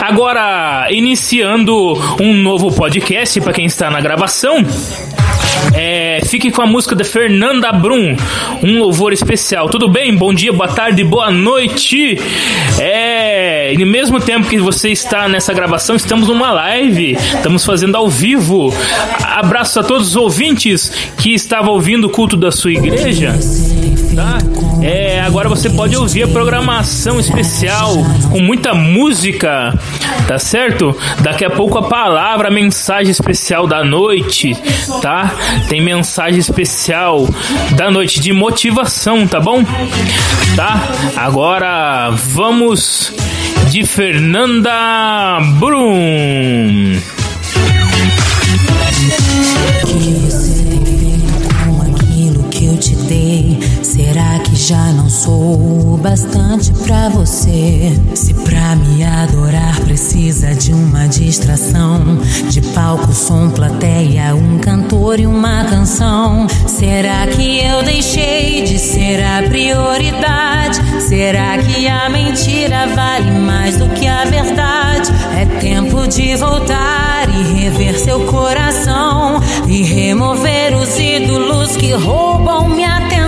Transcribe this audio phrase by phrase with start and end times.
[0.00, 4.64] Agora, iniciando um novo podcast para quem está na gravação.
[5.74, 8.16] É, fique com a música de Fernanda Brum,
[8.62, 9.68] um louvor especial.
[9.68, 10.14] Tudo bem?
[10.14, 12.18] Bom dia, boa tarde, boa noite.
[12.78, 18.08] É, no mesmo tempo que você está nessa gravação, estamos numa live, estamos fazendo ao
[18.08, 18.74] vivo.
[19.24, 23.34] Abraço a todos os ouvintes que estavam ouvindo o culto da sua igreja.
[24.14, 24.38] Tá?
[24.82, 27.94] É, agora você pode ouvir a programação especial
[28.30, 29.78] com muita música,
[30.26, 30.96] tá certo?
[31.20, 34.56] Daqui a pouco a palavra, a mensagem especial da noite,
[35.00, 35.32] tá?
[35.68, 37.28] Tem mensagem especial
[37.76, 39.62] da noite de motivação, tá bom?
[40.56, 40.82] Tá?
[41.16, 43.12] Agora vamos
[43.70, 47.00] de Fernanda Brum.
[53.82, 57.92] Será que já não sou o bastante pra você?
[58.14, 65.26] Se pra me adorar precisa de uma distração, de palco, som, plateia, um cantor e
[65.26, 66.46] uma canção.
[66.66, 70.80] Será que eu deixei de ser a prioridade?
[71.00, 75.10] Será que a mentira vale mais do que a verdade?
[75.36, 82.96] É tempo de voltar e rever seu coração e remover os ídolos que roubam minha
[82.96, 83.21] atenção.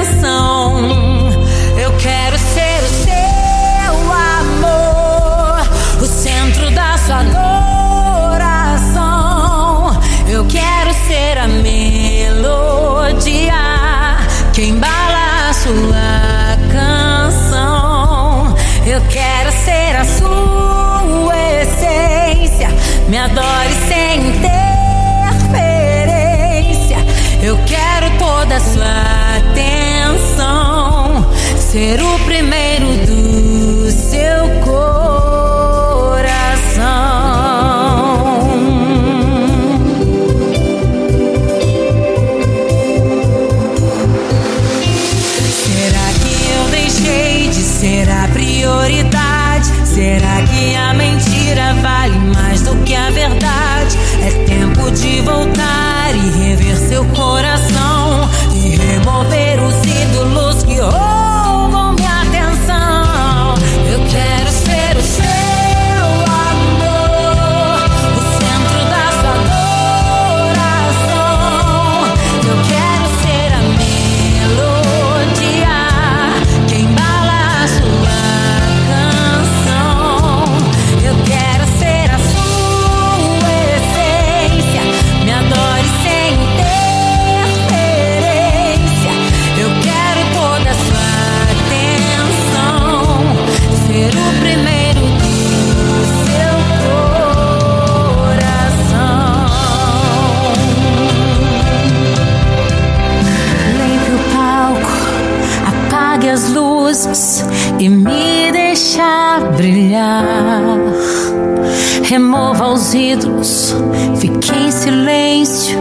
[112.05, 113.75] Remova os ídolos,
[114.21, 115.79] fique em silêncio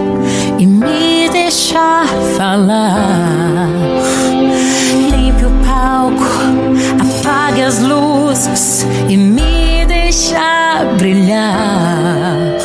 [0.57, 2.05] e me deixa
[2.37, 3.67] falar.
[5.11, 6.23] Limpe o palco,
[7.19, 12.57] apague as luzes e me deixa brilhar.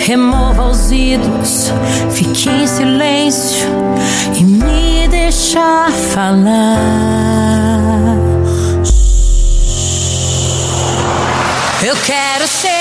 [0.00, 1.70] Remova os ídolos,
[2.10, 3.68] fique em silêncio
[4.34, 7.18] e me deixa falar.
[11.80, 12.77] Eu quero ser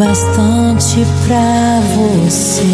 [0.00, 2.64] bastante pra você.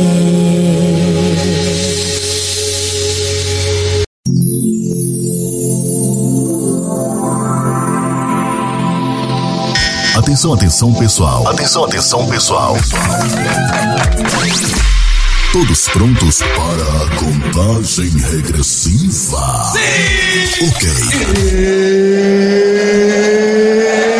[10.17, 11.49] Atenção, atenção pessoal.
[11.49, 12.77] Atenção, atenção pessoal.
[15.53, 19.65] Todos prontos para a contagem regressiva?
[19.73, 20.69] Sim!
[20.69, 20.91] Ok.
[23.97, 24.16] Sete,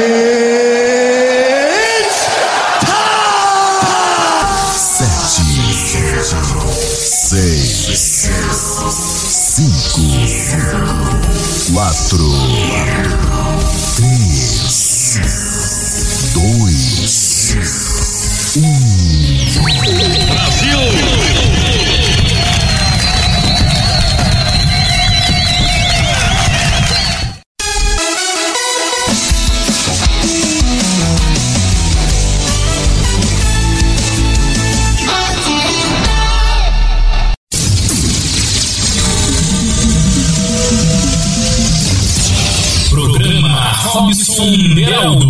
[43.67, 45.27] Programa Robson Beraldo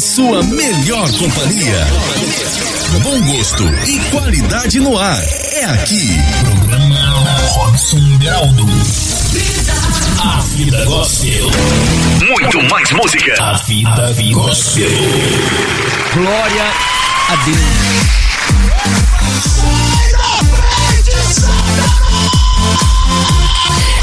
[0.00, 1.86] sua melhor companhia.
[3.02, 5.22] Bom gosto e qualidade no ar.
[5.52, 6.08] É aqui.
[6.40, 8.66] Programa Robson Beraldo.
[10.22, 11.50] A vida gospel.
[12.28, 13.34] Muito mais música.
[13.42, 14.90] A vida gospel.
[16.14, 16.64] Glória
[17.28, 18.20] a Deus.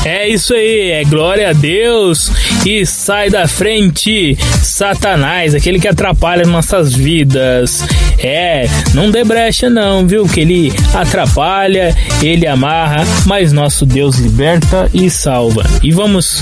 [0.05, 2.31] É isso aí, é glória a Deus
[2.65, 7.83] e sai da frente, Satanás, aquele que atrapalha nossas vidas.
[8.19, 10.27] É, não dê brecha não, viu?
[10.27, 15.63] Que ele atrapalha, ele amarra, mas nosso Deus liberta e salva.
[15.83, 16.41] E vamos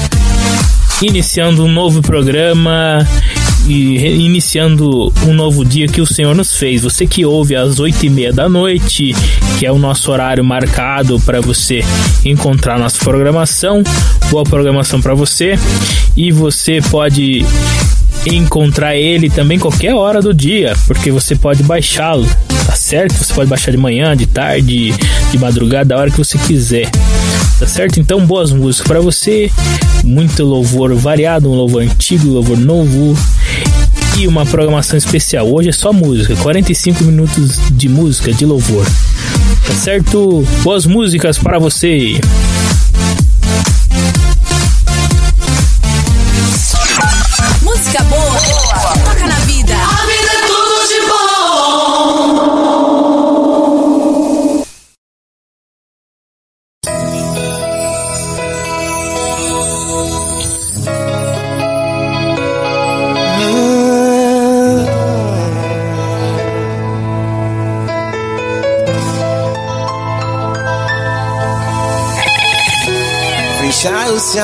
[1.02, 3.06] iniciando um novo programa
[3.68, 6.84] e iniciando um novo dia que o Senhor nos fez.
[6.84, 9.14] Você que ouve às oito e meia da noite,
[9.60, 11.82] que é o nosso horário marcado para você
[12.24, 13.84] encontrar nossa programação,
[14.30, 15.56] boa programação para você
[16.16, 17.46] e você pode
[18.26, 22.28] encontrar ele também qualquer hora do dia, porque você pode baixá-lo,
[22.66, 23.14] tá certo?
[23.14, 24.94] Você pode baixar de manhã, de tarde,
[25.32, 26.90] de madrugada, a hora que você quiser.
[27.60, 28.00] Tá certo?
[28.00, 29.50] Então, boas músicas para você,
[30.04, 33.18] muito louvor variado, um louvor antigo, louvor novo
[34.18, 35.48] e uma programação especial.
[35.48, 38.86] Hoje é só música, 45 minutos de música, de louvor.
[39.66, 40.46] Tá certo?
[40.64, 42.20] Boas músicas para você.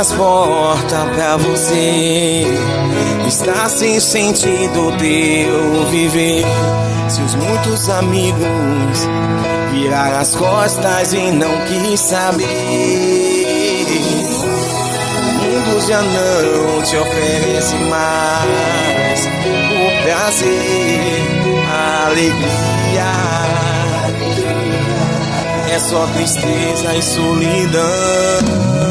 [0.02, 2.44] As portas pra você.
[3.28, 6.44] Está sem sentido teu viver.
[7.08, 9.08] Seus muitos amigos
[9.72, 12.46] viraram as costas e não quis saber.
[15.22, 21.22] O mundo já não te oferece mais o prazer,
[21.70, 23.06] a alegria.
[25.72, 28.91] É só tristeza e solidão.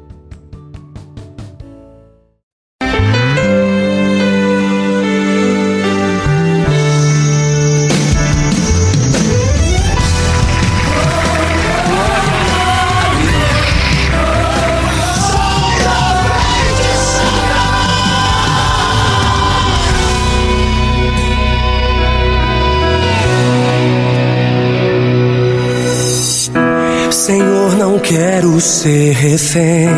[28.61, 29.89] Ser refém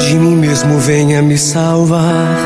[0.00, 2.36] de mim mesmo, venha me salvar.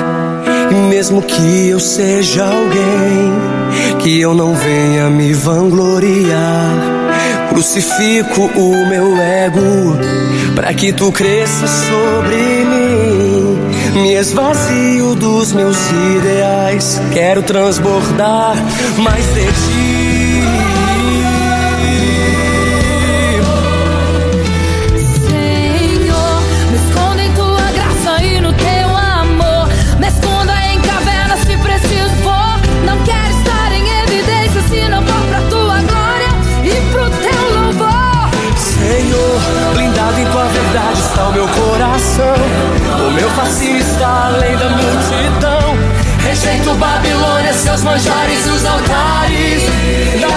[0.70, 6.74] E mesmo que eu seja alguém, que eu não venha me vangloriar.
[7.48, 9.96] Crucifico o meu ego
[10.54, 13.58] para que tu cresças sobre mim.
[14.02, 15.78] Me esvazio dos meus
[16.16, 18.54] ideais, quero transbordar
[18.98, 20.07] mais de ti.
[43.30, 45.76] Fascínio está além da multidão.
[46.22, 49.62] Rejeito Babilônia, seus manjares e os altares
[50.20, 50.28] da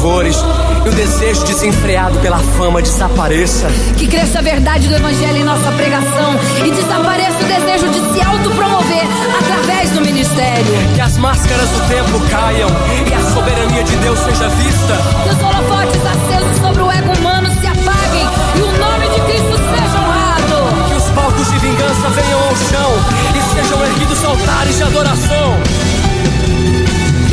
[0.00, 0.36] louvores.
[0.84, 3.68] E o desejo desenfreado pela fama desapareça.
[3.96, 8.22] Que cresça a verdade do evangelho em nossa pregação e desapareça o desejo de se
[8.22, 9.04] autopromover
[9.38, 10.72] através do ministério.
[10.94, 12.68] Que as máscaras do tempo caiam
[13.06, 14.96] e a soberania de Deus seja vista.
[15.22, 18.26] Que os holofotes acesos sobre o ego humano se apaguem
[18.56, 20.88] e o nome de Cristo seja honrado.
[20.88, 22.90] Que os palcos de vingança venham ao chão
[23.36, 25.89] e sejam erguidos altares de adoração.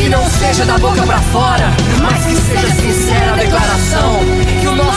[0.09, 1.69] Não seja da boca pra fora,
[2.01, 4.19] mas que seja sincera a declaração.
[4.61, 4.96] Que o nosso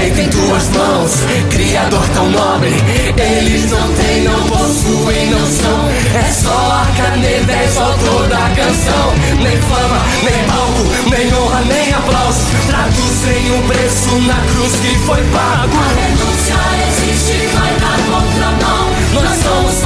[0.00, 1.12] feito em tuas mãos,
[1.50, 2.74] Criador tão nobre.
[3.16, 5.88] Eles não têm, não possuem, não são.
[6.14, 9.14] É só a caneta, és o autor da canção.
[9.42, 12.40] Nem fama, nem palco, nem honra, nem aplauso.
[12.66, 15.76] Traduzem o preço na cruz que foi pago.
[15.76, 16.56] A renúncia
[16.88, 18.90] existe, vai na contramão.
[19.12, 19.80] Nós somos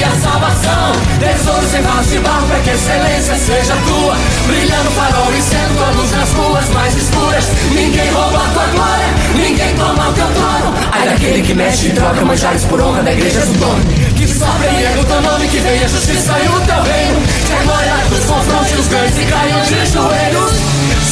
[0.00, 0.92] anuncia a salvação.
[1.18, 4.16] Tesouros em vaso de barro, é que a excelência seja tua.
[4.46, 7.44] Brilhando farol e sendo a luz ruas mais escuras.
[7.72, 10.74] Ninguém rouba a tua glória, ninguém toma o teu trono.
[10.92, 13.84] Ai daquele que mexe e troca manjares por honra da igreja do dono.
[14.16, 17.20] Que e erga o teu nome, que venha a justiça e o teu reino.
[17.46, 20.52] Que a glória dos confronte os grandes e caiam de joelhos.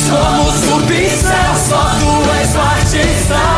[0.07, 3.58] Somos o pincel, só tu és o artista.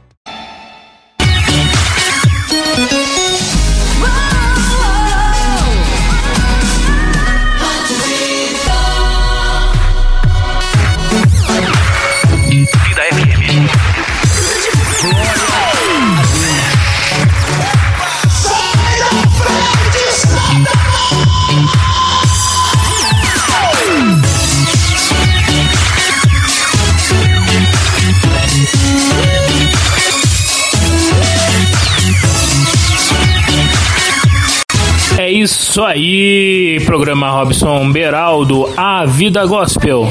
[35.41, 40.07] isso aí, programa Robson Beraldo, A Vida Gospel,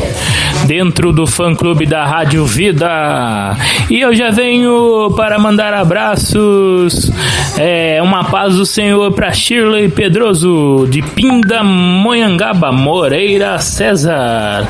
[0.67, 3.57] dentro do fã clube da Rádio Vida.
[3.89, 7.13] E eu já venho para mandar abraços,
[7.57, 14.69] é, uma paz do Senhor para Shirley Pedroso, de Pindamonhangaba, Moreira César.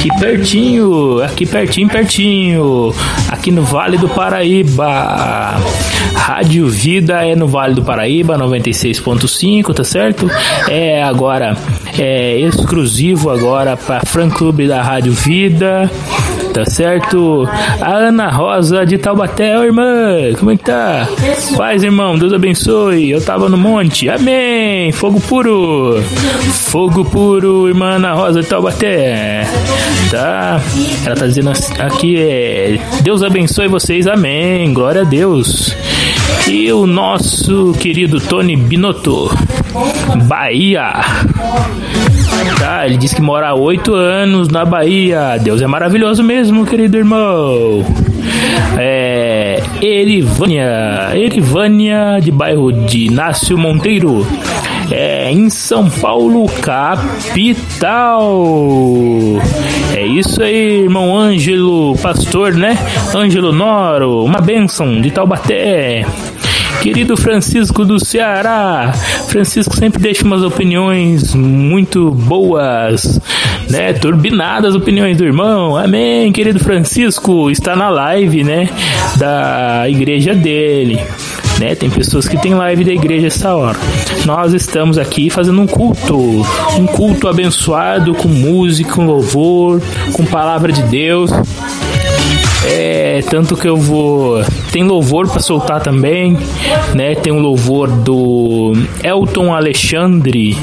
[0.00, 2.94] Aqui pertinho, aqui pertinho, pertinho,
[3.28, 5.60] aqui no Vale do Paraíba.
[6.14, 10.26] Rádio Vida é no Vale do Paraíba, 96.5, tá certo?
[10.70, 11.54] É agora,
[11.98, 15.90] é exclusivo agora para Fã Clube da Rádio Vida,
[16.52, 17.48] tá certo?
[17.80, 21.08] A Ana Rosa de Taubaté, ô irmã, como é que tá?
[21.56, 23.10] Paz, irmão, Deus abençoe.
[23.10, 24.92] Eu tava no monte, amém.
[24.92, 26.02] Fogo puro,
[26.52, 29.46] fogo puro, irmã Ana Rosa de Taubaté.
[30.10, 30.60] Tá?
[31.04, 34.72] Ela tá dizendo aqui é Deus abençoe vocês, amém.
[34.72, 35.74] Glória a Deus.
[36.46, 39.30] E o nosso querido Tony Binotto,
[40.26, 40.92] Bahia.
[42.58, 45.38] Tá, ele diz que mora há oito anos na Bahia.
[45.40, 47.84] Deus é maravilhoso mesmo, querido irmão.
[48.78, 49.62] É.
[49.80, 51.10] Erivânia.
[51.14, 54.26] Erivânia, de bairro de Inácio Monteiro.
[54.90, 58.32] É, em São Paulo, capital.
[59.94, 62.76] É isso aí, irmão Ângelo, pastor, né?
[63.14, 66.04] Ângelo Noro, uma bênção de Taubaté.
[66.80, 68.92] Querido Francisco do Ceará,
[69.28, 73.20] Francisco sempre deixa umas opiniões muito boas,
[73.68, 73.92] né?
[73.92, 75.76] Turbinadas opiniões do irmão.
[75.76, 78.68] Amém, querido Francisco, está na live, né?
[79.16, 80.98] Da igreja dele.
[81.60, 81.74] né?
[81.74, 83.78] Tem pessoas que têm live da igreja essa hora.
[84.24, 86.16] Nós estamos aqui fazendo um culto,
[86.78, 89.82] um culto abençoado com música, com louvor,
[90.14, 91.30] com palavra de Deus.
[92.66, 94.42] É, tanto que eu vou.
[94.70, 96.36] Tem louvor para soltar também,
[96.94, 97.14] né?
[97.14, 100.56] Tem um louvor do Elton Alexandre,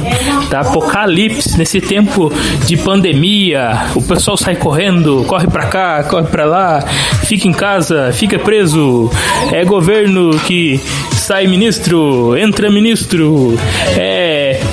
[0.49, 1.57] da Apocalipse.
[1.57, 2.31] Nesse tempo
[2.65, 6.81] de pandemia, o pessoal sai correndo, corre para cá, corre para lá,
[7.25, 9.09] fica em casa, fica preso.
[9.51, 10.79] É governo que
[11.11, 13.57] sai ministro, entra ministro.
[13.97, 14.16] É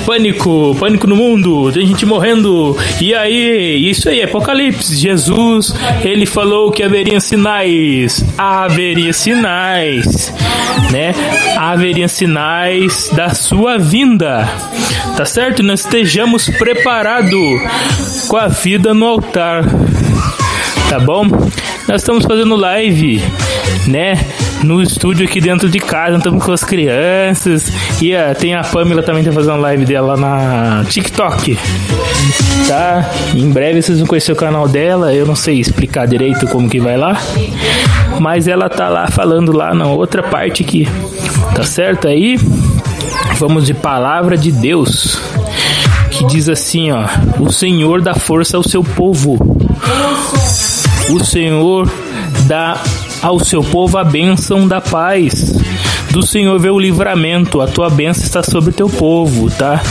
[0.05, 2.77] pânico, pânico no mundo, tem gente morrendo.
[3.01, 4.95] E aí, isso aí, Apocalipse.
[4.95, 10.33] Jesus, ele falou que haveria sinais, haveria sinais,
[10.91, 11.13] né?
[11.57, 14.47] Haveria sinais da sua vinda,
[15.17, 15.63] tá certo?
[15.63, 19.63] Nós estejamos preparados com a vida no altar,
[20.89, 21.25] tá bom?
[21.87, 23.21] Nós estamos fazendo live,
[23.87, 24.13] né?
[24.65, 27.71] No estúdio aqui dentro de casa, estamos com as crianças.
[28.01, 31.55] E a, tem a Pamela também tá fazendo live dela na TikTok.
[32.67, 33.07] Tá?
[33.35, 35.13] Em breve vocês vão conhecer o canal dela.
[35.13, 37.15] Eu não sei explicar direito como que vai lá.
[38.19, 40.87] Mas ela tá lá falando lá na outra parte aqui.
[41.55, 42.07] Tá certo?
[42.07, 42.35] Aí
[43.37, 45.21] vamos de palavra de Deus.
[46.09, 47.05] Que diz assim, ó:
[47.39, 49.37] O Senhor dá força ao seu povo.
[51.11, 51.87] O Senhor
[52.47, 52.81] dá
[53.25, 55.51] ao seu povo a bênção da paz.
[56.11, 59.81] Do Senhor vê o livramento, a tua bênção está sobre o teu povo, tá?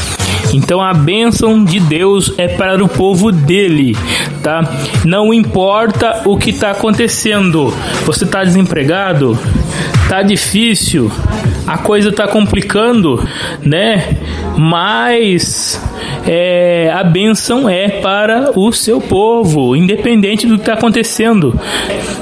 [0.52, 3.96] Então a bênção de Deus é para o povo dele,
[4.40, 4.62] tá?
[5.04, 7.74] Não importa o que está acontecendo.
[8.06, 9.36] Você está desempregado?
[10.08, 11.10] Tá difícil?
[11.66, 13.20] A coisa está complicando,
[13.60, 14.16] né?
[14.56, 15.82] Mas
[16.26, 21.58] é, a bênção é para o seu povo, independente do que está acontecendo.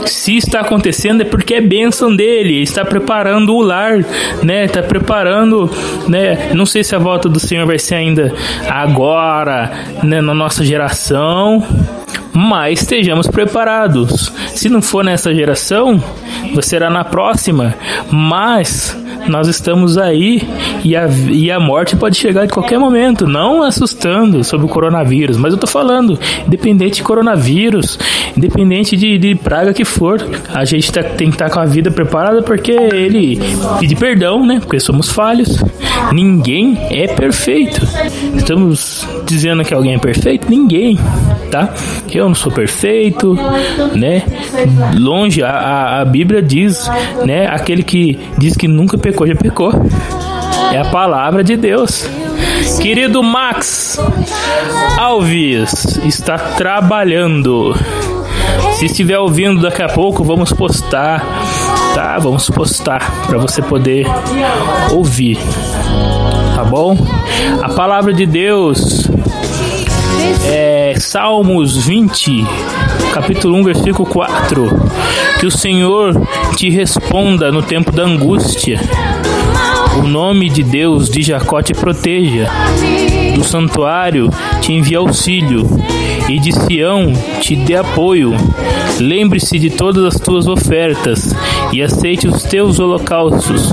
[0.07, 4.05] Se está acontecendo é porque é bênção dele, está preparando o lar,
[4.43, 4.65] né?
[4.65, 5.71] Está preparando,
[6.09, 6.51] né?
[6.55, 8.35] Não sei se a volta do Senhor vai ser ainda
[8.69, 9.71] agora,
[10.03, 10.21] né?
[10.21, 11.65] Na nossa geração,
[12.33, 14.33] mas estejamos preparados.
[14.49, 16.03] Se não for nessa geração,
[16.61, 17.75] será na próxima.
[18.11, 18.97] Mas
[19.29, 20.43] nós estamos aí
[20.85, 23.63] e a, e a morte pode chegar de qualquer momento, não
[23.93, 27.99] assustando sobre o coronavírus, mas eu tô falando, independente de coronavírus,
[28.37, 31.65] independente de, de praga que for, a gente tá, tem que estar tá com a
[31.65, 33.39] vida preparada porque ele
[33.79, 34.61] pede perdão, né?
[34.61, 35.63] Porque somos falhos.
[36.13, 37.87] Ninguém é perfeito.
[38.35, 40.49] Estamos dizendo que alguém é perfeito?
[40.49, 40.99] Ninguém,
[41.51, 41.73] tá?
[42.13, 43.37] Eu não sou perfeito,
[43.95, 44.23] né?
[44.99, 46.91] Longe, a, a, a Bíblia diz,
[47.25, 47.47] né?
[47.47, 49.73] Aquele que diz que nunca pecou, já pecou.
[50.73, 52.09] É a palavra de Deus.
[52.81, 53.99] Querido Max
[54.99, 57.75] Alves está trabalhando.
[58.75, 61.25] Se estiver ouvindo daqui a pouco, vamos postar,
[61.95, 62.19] tá?
[62.19, 64.07] Vamos postar para você poder
[64.91, 65.39] ouvir.
[66.55, 66.97] Tá bom?
[67.63, 69.09] A palavra de Deus
[70.45, 72.47] é Salmos 20,
[73.13, 74.69] capítulo 1, versículo 4.
[75.41, 76.21] Que o Senhor
[76.57, 78.81] te responda no tempo da angústia.
[79.99, 82.49] O nome de Deus de Jacó te proteja.
[83.35, 85.69] Do santuário te envie auxílio
[86.29, 88.33] e de Sião te dê apoio.
[88.99, 91.35] Lembre-se de todas as tuas ofertas
[91.73, 93.73] e aceite os teus holocaustos.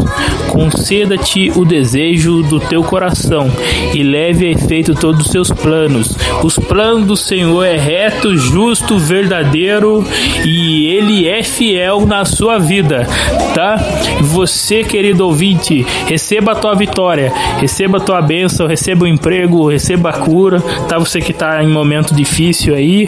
[0.59, 3.49] Conceda-te o desejo do teu coração
[3.93, 6.17] e leve a efeito todos os seus planos.
[6.43, 10.05] Os planos do Senhor é reto, justo, verdadeiro
[10.45, 13.07] e ele é fiel na sua vida,
[13.55, 13.77] tá?
[14.19, 20.09] Você, querido ouvinte, receba a tua vitória, receba a tua bênção, receba o emprego, receba
[20.09, 20.99] a cura, tá?
[20.99, 23.07] Você que tá em momento difícil aí,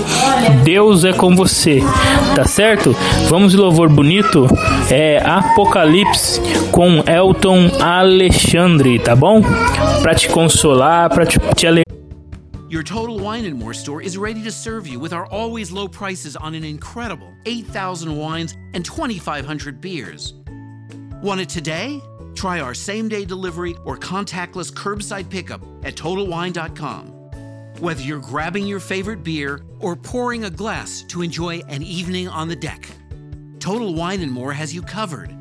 [0.63, 1.83] Deus é com você,
[2.33, 2.95] tá certo?
[3.27, 4.47] Vamos de louvor bonito,
[4.89, 6.39] é Apocalipse
[6.71, 7.03] com
[7.43, 9.41] Alexandre, tá bom?
[9.41, 11.85] Te consolar, te, te alegrar.
[12.69, 15.87] Your Total Wine and More store is ready to serve you with our always low
[15.87, 20.35] prices on an incredible 8,000 wines and 2,500 beers.
[21.23, 21.99] Want it today?
[22.35, 27.07] Try our same day delivery or contactless curbside pickup at TotalWine.com.
[27.79, 32.47] Whether you're grabbing your favorite beer or pouring a glass to enjoy an evening on
[32.47, 32.87] the deck,
[33.57, 35.40] Total Wine and More has you covered.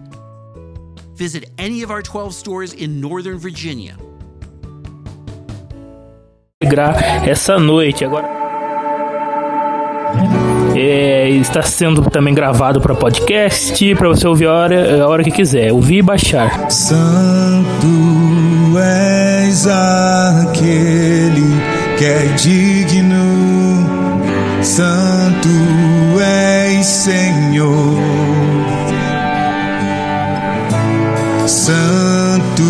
[1.21, 3.95] Visit any of our 12 stores in Northern Virginia.
[7.27, 8.27] essa noite agora.
[10.75, 15.29] É, está sendo também gravado para podcast para você ouvir a hora, a hora que
[15.29, 16.71] quiser ouvir e baixar.
[16.71, 17.85] Santo
[18.79, 21.45] és aquele
[21.99, 23.85] que é digno.
[24.63, 25.49] Santo
[26.19, 28.20] és Senhor
[31.51, 32.63] Santo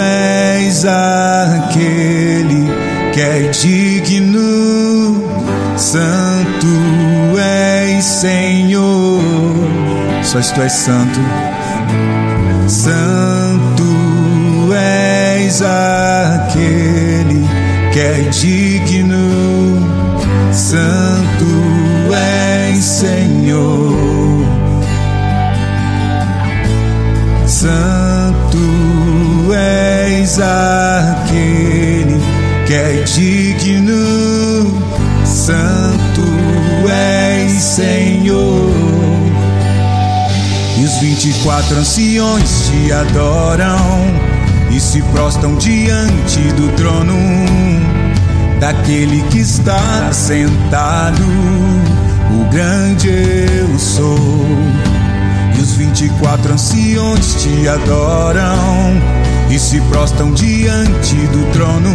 [0.00, 2.68] és aquele
[3.12, 5.22] que é digno,
[5.76, 6.66] Santo
[7.38, 9.22] és Senhor,
[10.24, 11.20] só tu és santo,
[12.66, 13.84] Santo
[14.74, 17.46] és aquele
[17.92, 19.78] que é digno,
[20.52, 21.46] Santo
[22.72, 23.83] és Senhor,
[30.34, 32.20] és aquele
[32.66, 34.82] que é digno,
[35.24, 36.22] Santo
[36.88, 38.70] és Senhor.
[40.76, 43.78] E os vinte e quatro anciões te adoram
[44.70, 47.14] e se prostam diante do trono
[48.58, 51.22] daquele que está sentado,
[52.32, 54.46] o grande eu sou.
[55.56, 61.94] E os vinte e quatro anciões te adoram e se prostam diante do trono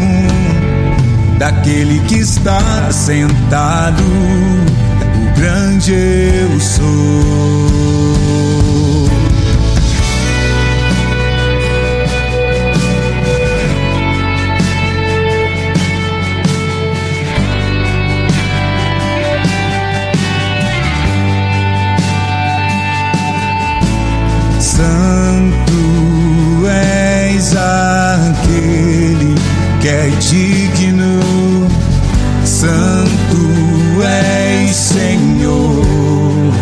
[1.37, 8.08] daquele que está sentado, o grande eu sou.
[29.89, 31.67] Que é digno,
[32.45, 33.49] Santo
[34.03, 36.53] és Senhor,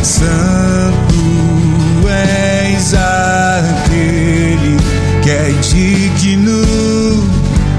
[0.00, 1.24] Santo
[2.08, 4.76] és aquele
[5.24, 6.62] que é digno,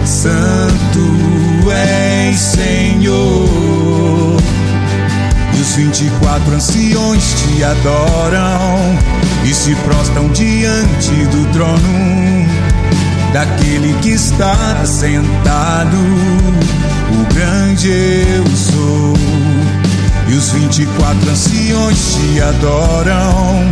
[0.04, 4.36] Santo és Senhor.
[5.54, 9.00] E os vinte e quatro anciões te adoram
[9.46, 12.55] e se prostam diante do trono
[13.36, 19.14] daquele que está sentado, o grande eu sou.
[20.30, 23.70] E os vinte e quatro anciões te adoram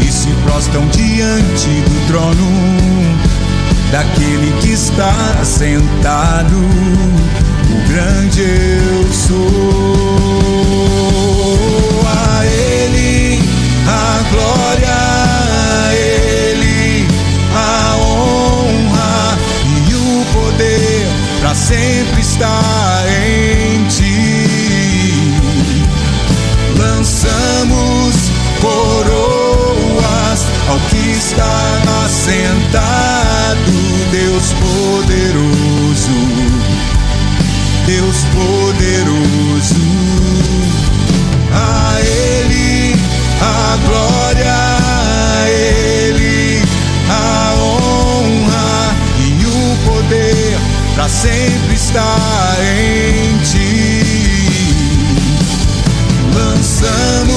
[0.00, 2.50] e se prostam diante do trono
[3.92, 6.56] daquele que está sentado,
[7.70, 10.24] o grande eu sou.
[12.04, 13.38] A Ele
[13.86, 14.73] a glória,
[21.64, 25.34] sempre estar em Ti.
[26.76, 33.72] Lançamos coroas ao que está assentado,
[34.10, 36.18] Deus poderoso,
[37.86, 39.84] Deus poderoso.
[41.50, 42.94] A Ele
[43.40, 44.63] a glória,
[50.94, 54.04] para sempre estar em Ti.
[56.34, 57.33] Lançamos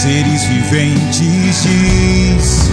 [0.00, 2.70] seres viventes diz,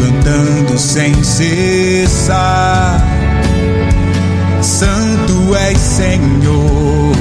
[0.00, 3.04] cantando sem cessar:
[4.62, 7.14] Santo és Senhor,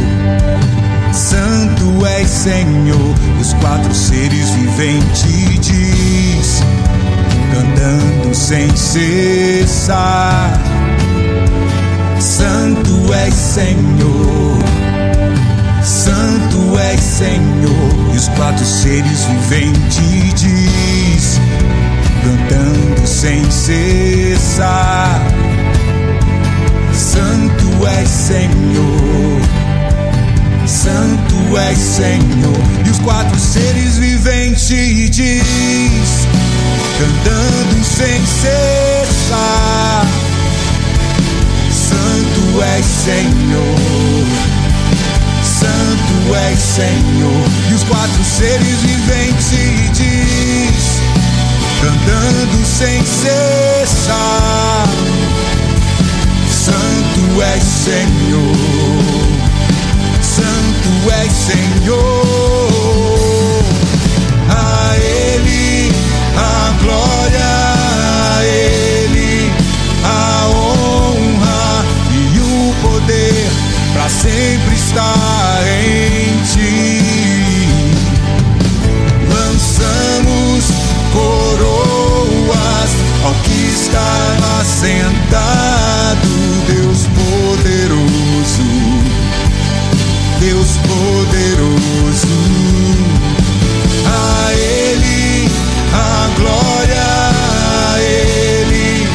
[1.11, 3.15] Santo és Senhor.
[3.41, 6.63] Os quatro seres viventes diz,
[7.53, 10.53] cantando sem cessar:
[12.17, 14.86] Santo és Senhor.
[15.87, 21.39] Santo és Senhor, e os quatro seres viventes diz,
[22.21, 25.21] cantando sem cessar:
[26.93, 29.41] Santo és Senhor,
[30.65, 32.85] Santo és Senhor.
[32.85, 36.27] E os quatro seres viventes diz,
[36.99, 40.05] cantando sem cessar:
[41.71, 44.56] Santo és Senhor.
[45.59, 47.47] Santo és Senhor.
[47.71, 51.01] E os quatro seres viventes diz,
[51.81, 54.87] cantando sem cessar:
[56.47, 58.55] Santo és Senhor.
[60.21, 61.97] Santo és Senhor.
[64.49, 65.91] A Ele
[66.35, 67.49] a glória,
[68.37, 69.51] a Ele
[70.03, 73.49] a honra e o poder
[73.93, 75.36] para sempre estar
[83.87, 86.27] que está assentado,
[86.67, 88.67] Deus poderoso.
[90.39, 92.27] Deus poderoso.
[94.05, 95.49] A Ele
[95.93, 97.05] a glória,
[97.93, 99.07] a Ele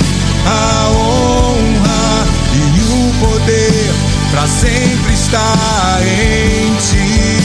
[0.47, 3.93] a honra e o poder
[4.31, 7.43] para sempre estar em Ti.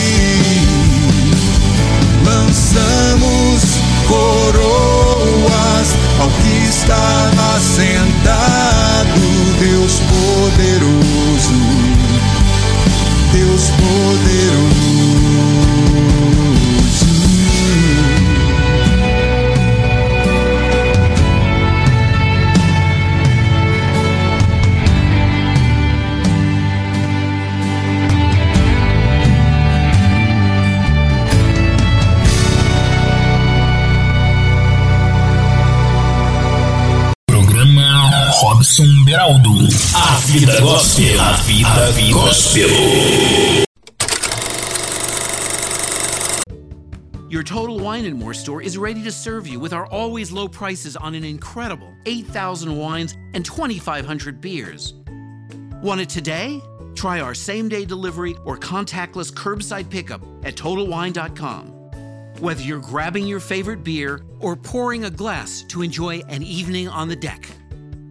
[2.25, 3.61] Lançamos
[4.07, 5.87] coroas
[6.19, 7.16] ao que está
[39.07, 39.55] Beraldo.
[39.95, 41.05] A vida gospel.
[41.17, 42.67] A vida, gospel.
[47.29, 50.49] Your Total Wine and More store is ready to serve you with our always low
[50.49, 54.93] prices on an incredible 8,000 wines and 2,500 beers.
[55.81, 56.59] Want it today?
[56.93, 61.67] Try our same day delivery or contactless curbside pickup at TotalWine.com.
[62.41, 67.07] Whether you're grabbing your favorite beer or pouring a glass to enjoy an evening on
[67.07, 67.49] the deck,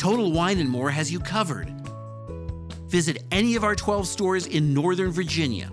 [0.00, 1.68] Total Wine and More has you covered.
[2.88, 5.68] Visit any of our 12 stores in Northern Virginia.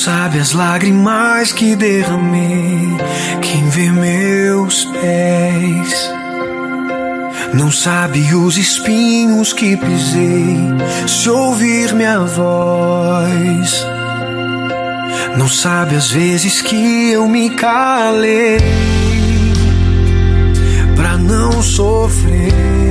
[0.00, 2.96] Sabe as lágrimas que derramei.
[3.42, 6.10] Quem vê meus pés
[7.52, 10.56] não sabe os espinhos que pisei.
[11.06, 13.86] Se ouvir minha voz,
[15.36, 18.56] não sabe as vezes que eu me calei
[20.96, 22.89] pra não sofrer.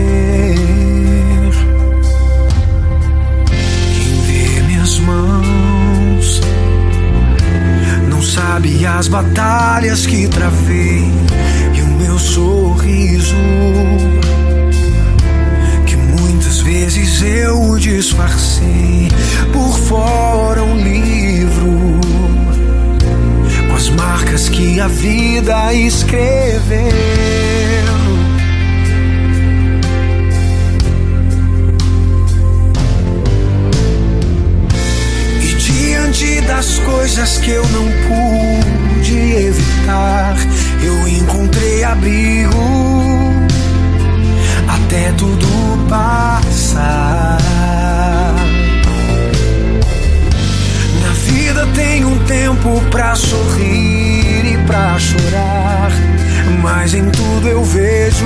[8.40, 11.12] Sabe as batalhas que travei
[11.76, 13.36] e o meu sorriso
[15.86, 19.10] que muitas vezes eu disfarcei
[19.52, 22.00] por fora um livro
[23.68, 27.79] com as marcas que a vida escreveu.
[36.50, 40.36] Das coisas que eu não pude evitar,
[40.82, 43.34] eu encontrei abrigo
[44.68, 45.48] até tudo
[45.88, 47.38] passar.
[51.04, 55.92] Na vida tem um tempo pra sorrir e pra chorar,
[56.64, 58.26] mas em tudo eu vejo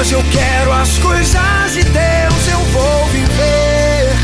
[0.00, 4.14] Hoje eu quero as coisas de Deus, eu vou viver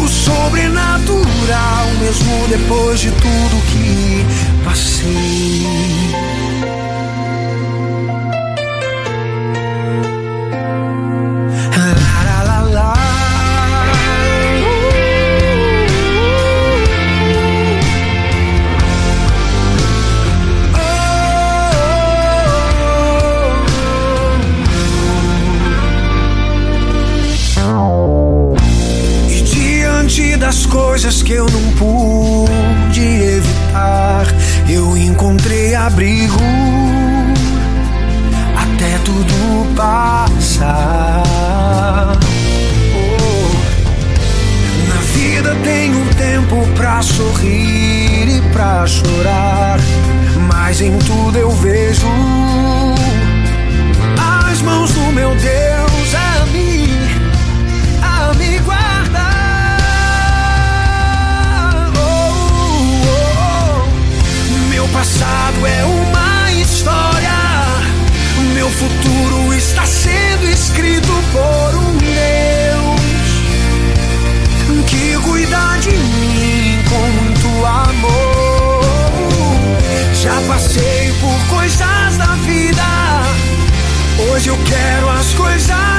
[0.00, 4.24] o sobrenatural, mesmo depois de tudo que
[4.64, 5.95] passei.
[30.96, 34.24] Coisas que eu não pude evitar,
[34.66, 36.40] eu encontrei abrigo
[38.56, 41.22] até tudo passar.
[42.96, 43.52] Oh.
[44.88, 49.78] Na vida tem um tempo pra sorrir e pra chorar,
[50.48, 52.06] mas em tudo eu vejo
[54.50, 55.85] as mãos do meu Deus
[65.66, 67.30] é uma história,
[68.54, 72.96] meu futuro está sendo escrito por um Deus
[74.86, 78.80] que cuida de mim com muito amor.
[80.14, 82.82] Já passei por coisas da vida.
[84.30, 85.95] Hoje eu quero as coisas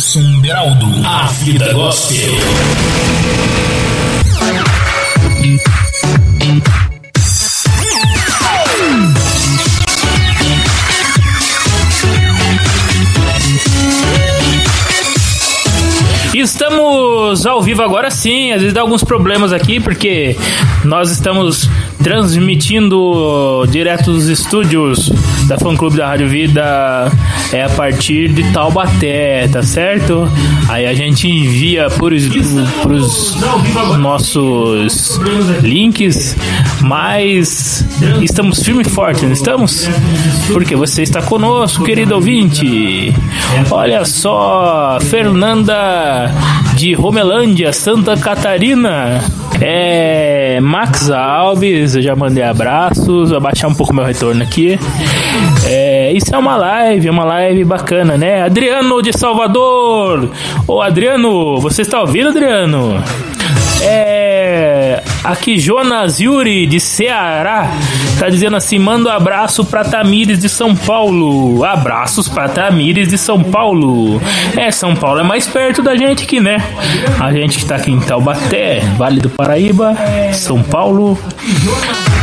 [0.00, 0.86] Robson Beraldo.
[1.04, 2.32] A vida gospel.
[16.32, 20.34] Estamos ao vivo agora sim, às vezes dá alguns problemas aqui, porque
[20.82, 21.68] nós estamos
[22.02, 25.12] transmitindo direto dos estúdios
[25.46, 27.12] da Fã Clube da Rádio Vida
[27.52, 30.30] é a partir de Taubaté, tá certo?
[30.68, 33.36] Aí a gente envia por, os
[33.98, 35.20] nossos
[35.62, 36.36] links,
[36.82, 37.84] mas
[38.22, 39.88] estamos firme e forte, não estamos?
[40.52, 43.14] Porque você está conosco, querido ouvinte.
[43.70, 46.32] Olha só, Fernanda
[46.76, 49.24] de Romelândia, Santa Catarina.
[49.60, 54.78] É, Max Alves, eu já mandei abraços, vou baixar um pouco meu retorno aqui.
[55.66, 58.42] É, isso é uma live, é uma live bacana, né?
[58.42, 60.30] Adriano de Salvador!
[60.66, 63.02] Ô Adriano, você está ouvindo, Adriano?
[63.82, 67.70] É, aqui Jonas Yuri de Ceará
[68.18, 71.64] tá dizendo assim: manda um abraço pra Tamires de São Paulo.
[71.64, 74.20] Abraços pra Tamires de São Paulo.
[74.56, 76.58] É, São Paulo é mais perto da gente aqui, né?
[77.18, 79.94] A gente que tá aqui em Taubaté, Vale do Paraíba,
[80.32, 81.18] São Paulo.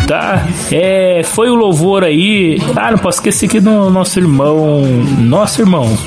[0.08, 0.48] Tá?
[0.72, 2.58] É, foi o louvor aí.
[2.78, 4.82] Ah, não posso esquecer aqui do nosso irmão.
[5.20, 5.98] Nosso irmão.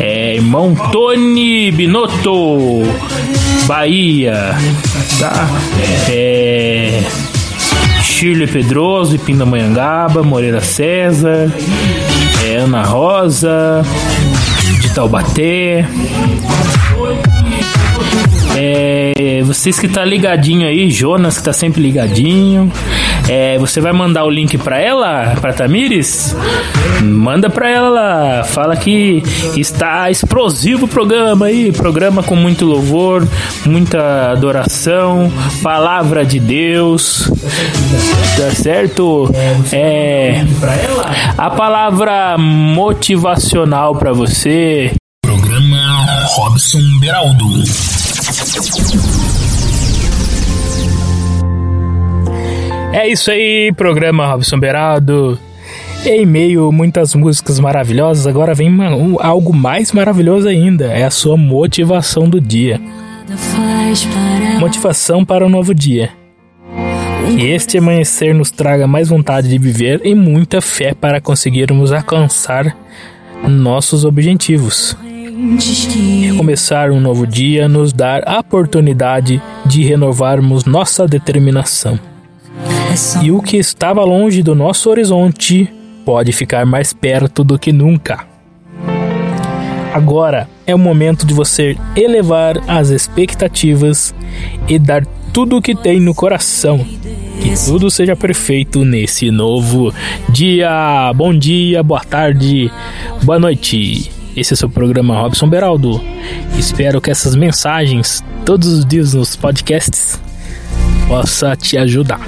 [0.00, 2.82] É, irmão Tony Binotto,
[3.68, 4.56] Bahia.
[5.20, 5.46] Tá?
[6.08, 7.02] É.
[8.02, 11.52] Shirley Pedroso Pindamonhangaba, Moreira César,
[12.46, 13.82] é, Ana Rosa,
[14.80, 15.86] de Taubaté.
[18.56, 22.72] É, vocês que tá ligadinho aí, Jonas que tá sempre ligadinho.
[23.28, 26.34] É, você vai mandar o link pra ela, pra Tamires?
[27.02, 28.44] Manda pra ela.
[28.44, 29.22] Fala que
[29.56, 31.70] está explosivo o programa aí.
[31.72, 33.26] Programa com muito louvor,
[33.66, 35.30] muita adoração,
[35.62, 37.30] palavra de Deus.
[38.36, 39.30] Tá certo?
[39.72, 40.44] É.
[41.36, 44.92] A palavra motivacional pra você.
[45.22, 47.46] Programa Robson Beraldo.
[52.92, 55.38] É isso aí, programa Robson Beraldo.
[56.04, 60.86] Em meio a muitas músicas maravilhosas, agora vem uma- um- algo mais maravilhoso ainda.
[60.86, 62.80] É a sua motivação do dia.
[64.60, 66.10] Motivação para o novo dia.
[67.36, 72.76] Que este amanhecer nos traga mais vontade de viver e muita fé para conseguirmos alcançar
[73.46, 74.96] nossos objetivos.
[75.40, 81.96] Recomeçar um novo dia nos dar a oportunidade de renovarmos nossa determinação.
[83.22, 85.72] E o que estava longe do nosso horizonte
[86.04, 88.26] pode ficar mais perto do que nunca.
[89.94, 94.12] Agora é o momento de você elevar as expectativas
[94.66, 96.84] e dar tudo o que tem no coração.
[97.40, 99.94] Que tudo seja perfeito nesse novo
[100.30, 101.12] dia.
[101.14, 102.72] Bom dia, boa tarde,
[103.22, 104.17] boa noite.
[104.38, 106.00] Esse é seu programa Robson Beraldo.
[106.56, 110.16] Espero que essas mensagens todos os dias nos podcasts
[111.08, 112.20] possa te ajudar.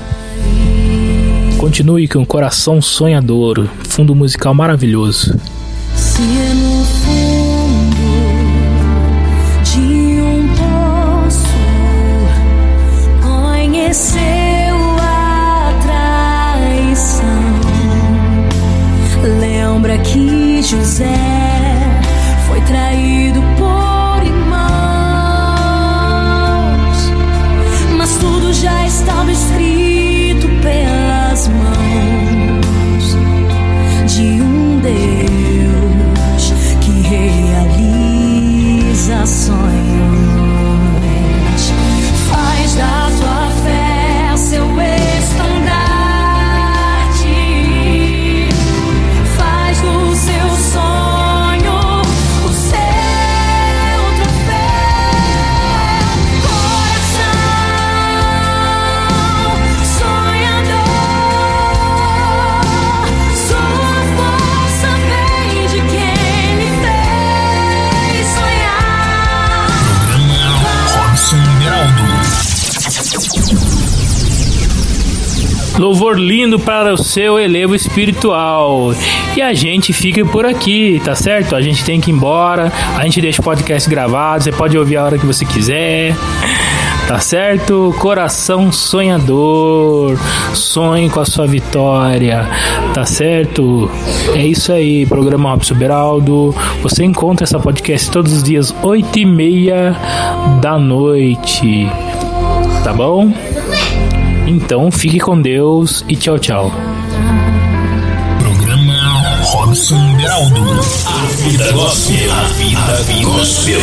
[1.56, 5.38] Continue com o coração sonhador, fundo musical maravilhoso.
[5.94, 7.96] Se é no fundo
[9.62, 11.46] de um poço
[13.22, 14.20] conheceu
[14.98, 15.72] a
[16.90, 17.42] traição,
[19.38, 21.19] lembra que José
[75.80, 78.94] Louvor lindo para o seu elevo espiritual.
[79.34, 81.56] E a gente fica por aqui, tá certo?
[81.56, 82.70] A gente tem que ir embora.
[82.98, 84.44] A gente deixa o podcast gravado.
[84.44, 86.14] Você pode ouvir a hora que você quiser.
[87.08, 87.94] Tá certo?
[87.98, 90.18] Coração sonhador.
[90.52, 92.46] Sonhe com a sua vitória.
[92.92, 93.90] Tá certo?
[94.34, 95.06] É isso aí.
[95.06, 96.54] Programa Robson Beraldo.
[96.82, 99.96] Você encontra essa podcast todos os dias, 8 e meia
[100.60, 101.88] da noite.
[102.84, 103.32] Tá bom?
[104.50, 106.72] Então fique com Deus e tchau, tchau.
[108.40, 110.60] Programa Robson Beraldo.
[111.06, 112.32] A vida gospel.
[112.32, 113.80] A vida gospel.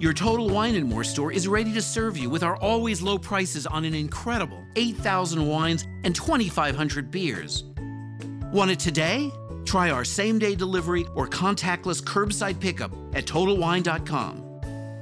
[0.00, 3.16] Your Total Wine and More store is ready to serve you with our always low
[3.16, 7.62] prices on an incredible 8,000 wines and 2,500 beers.
[8.52, 9.30] Want it today?
[9.64, 14.47] Try our same day delivery or contactless curbside pickup at TotalWine.com.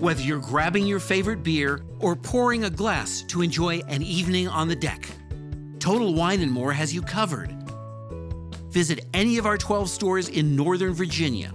[0.00, 4.66] Whether you're grabbing your favorite beer or pouring a glass to enjoy an evening on
[4.66, 5.08] the deck,
[5.78, 7.52] Total Wine and More has you covered.
[8.70, 11.52] Visit any of our 12 stores in Northern Virginia.